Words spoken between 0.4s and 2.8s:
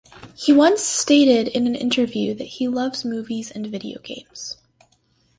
once stated in an interview that he